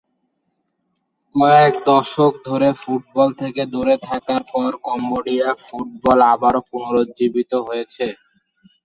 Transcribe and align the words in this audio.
কয়েক 1.35 1.73
দশক 1.87 2.33
ধরে 2.47 2.69
ফুটবল 2.81 3.29
থেকে 3.41 3.61
দূরে 3.73 3.95
থাকার 4.07 4.41
পর 4.51 4.69
কম্বোডিয়া 4.85 5.49
ফুটবল 5.65 6.19
আবারো 6.33 6.61
পুনরুজ্জীবিত 6.69 7.51
হয়েছে। 7.67 8.05